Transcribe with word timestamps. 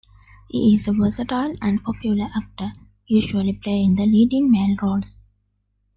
He 0.47 0.73
is 0.73 0.87
a 0.87 0.93
versatile 0.93 1.53
and 1.61 1.83
popular 1.83 2.27
actor, 2.35 2.73
usually 3.05 3.53
playing 3.53 3.97
the 3.97 4.07
leading 4.07 4.49
male 4.49 4.75
roles. 4.81 5.15